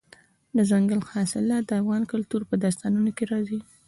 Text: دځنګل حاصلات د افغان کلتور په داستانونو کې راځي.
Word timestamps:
دځنګل 0.55 0.99
حاصلات 1.11 1.63
د 1.67 1.71
افغان 1.81 2.03
کلتور 2.11 2.41
په 2.49 2.55
داستانونو 2.63 3.09
کې 3.17 3.23
راځي. 3.31 3.59